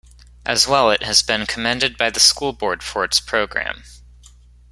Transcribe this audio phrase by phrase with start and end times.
[0.47, 3.83] As well it has been commended by the school board for its program.